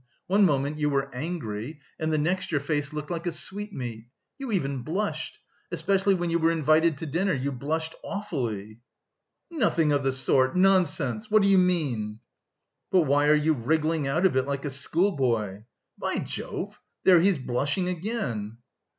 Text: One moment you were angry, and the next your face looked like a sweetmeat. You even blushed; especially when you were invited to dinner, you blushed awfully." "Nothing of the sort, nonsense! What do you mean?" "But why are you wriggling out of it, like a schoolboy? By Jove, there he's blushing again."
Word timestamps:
One 0.25 0.45
moment 0.45 0.79
you 0.79 0.89
were 0.89 1.13
angry, 1.13 1.79
and 1.99 2.11
the 2.11 2.17
next 2.17 2.51
your 2.51 2.59
face 2.59 2.91
looked 2.91 3.11
like 3.11 3.27
a 3.27 3.31
sweetmeat. 3.31 4.07
You 4.39 4.51
even 4.51 4.81
blushed; 4.81 5.37
especially 5.71 6.15
when 6.15 6.31
you 6.31 6.39
were 6.39 6.49
invited 6.49 6.97
to 6.97 7.05
dinner, 7.05 7.35
you 7.35 7.51
blushed 7.51 7.93
awfully." 8.03 8.79
"Nothing 9.51 9.91
of 9.91 10.01
the 10.01 10.11
sort, 10.11 10.57
nonsense! 10.57 11.29
What 11.29 11.43
do 11.43 11.47
you 11.47 11.59
mean?" 11.59 12.17
"But 12.91 13.01
why 13.01 13.27
are 13.27 13.35
you 13.35 13.53
wriggling 13.53 14.07
out 14.07 14.25
of 14.25 14.35
it, 14.35 14.47
like 14.47 14.65
a 14.65 14.71
schoolboy? 14.71 15.65
By 15.99 16.17
Jove, 16.17 16.79
there 17.03 17.21
he's 17.21 17.37
blushing 17.37 17.87
again." 17.87 18.57